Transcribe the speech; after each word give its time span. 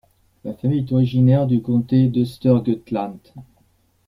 La 0.43 0.55
famille 0.55 0.79
est 0.79 0.91
originaire 0.91 1.45
du 1.45 1.61
Comté 1.61 2.07
d'Östergötland. 2.07 3.19